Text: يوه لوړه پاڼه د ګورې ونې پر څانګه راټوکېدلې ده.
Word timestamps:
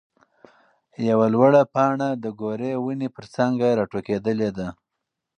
يوه 1.09 1.27
لوړه 1.33 1.61
پاڼه 1.73 2.09
د 2.23 2.25
ګورې 2.41 2.71
ونې 2.83 3.09
پر 3.15 3.25
څانګه 3.33 3.67
راټوکېدلې 3.79 4.49
ده. 4.57 4.67